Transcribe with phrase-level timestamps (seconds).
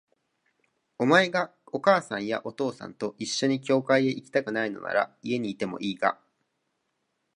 [0.97, 6.19] お前がお母さんやお父さんと一緒に教会へ行きたくないのなら、家にいてもいいが、